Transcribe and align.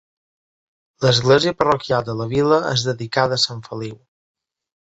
L'església 1.05 1.53
parroquial 1.59 2.07
de 2.09 2.17
la 2.21 2.27
vila 2.33 2.59
és 2.73 2.87
dedicada 2.91 3.41
a 3.41 3.45
Sant 3.47 3.63
Feliu. 3.69 4.01